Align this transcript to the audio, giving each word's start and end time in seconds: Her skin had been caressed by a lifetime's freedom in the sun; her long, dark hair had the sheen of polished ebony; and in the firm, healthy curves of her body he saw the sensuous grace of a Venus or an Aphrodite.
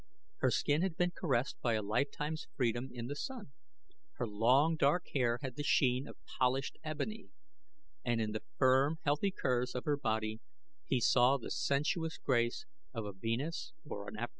Her 0.37 0.49
skin 0.49 0.81
had 0.81 0.97
been 0.97 1.11
caressed 1.11 1.57
by 1.61 1.73
a 1.73 1.83
lifetime's 1.83 2.47
freedom 2.55 2.89
in 2.91 3.05
the 3.05 3.15
sun; 3.15 3.51
her 4.13 4.25
long, 4.27 4.75
dark 4.75 5.05
hair 5.13 5.37
had 5.43 5.55
the 5.55 5.61
sheen 5.63 6.07
of 6.07 6.17
polished 6.39 6.79
ebony; 6.83 7.29
and 8.03 8.19
in 8.19 8.31
the 8.31 8.41
firm, 8.57 8.97
healthy 9.03 9.29
curves 9.29 9.75
of 9.75 9.85
her 9.85 9.97
body 9.97 10.39
he 10.87 10.99
saw 10.99 11.37
the 11.37 11.51
sensuous 11.51 12.17
grace 12.17 12.65
of 12.95 13.05
a 13.05 13.13
Venus 13.13 13.73
or 13.85 14.07
an 14.09 14.15
Aphrodite. 14.17 14.29